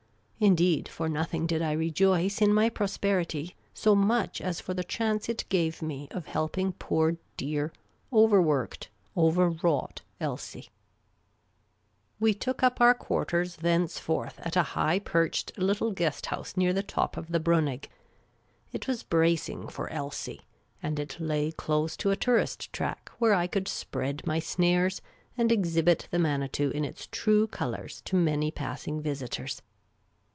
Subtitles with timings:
[0.43, 4.83] Indeed, for nothing did I rejoice in my pros perity .so much as for the
[4.83, 7.71] ciiance it gave me of helping poor dear,
[8.11, 10.71] overworked, overwrought Ulsie.• The
[12.09, 15.91] Amateur Commission Agent 105 We took up our quarters thenceforth at a high perched little
[15.91, 17.85] guest house near the top of the Briiiiig.
[18.71, 20.41] It was bracing for Klsie;
[20.81, 25.03] and it lay close to a tourist track where I could spread my snares
[25.37, 29.61] and exhibit the Manitou in its true colours to many passing visitors.